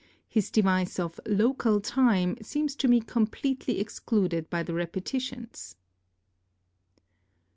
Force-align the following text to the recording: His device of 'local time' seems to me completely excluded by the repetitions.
His 0.27 0.49
device 0.49 0.97
of 0.99 1.19
'local 1.27 1.79
time' 1.79 2.35
seems 2.41 2.75
to 2.77 2.87
me 2.87 3.01
completely 3.01 3.79
excluded 3.79 4.49
by 4.49 4.63
the 4.63 4.73
repetitions. 4.73 5.75